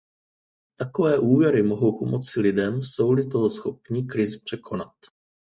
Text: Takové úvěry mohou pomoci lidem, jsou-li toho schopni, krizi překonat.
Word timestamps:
Takové 0.75 1.19
úvěry 1.19 1.63
mohou 1.63 1.99
pomoci 1.99 2.39
lidem, 2.41 2.81
jsou-li 2.83 3.25
toho 3.27 3.49
schopni, 3.49 4.03
krizi 4.05 4.39
překonat. 4.39 4.91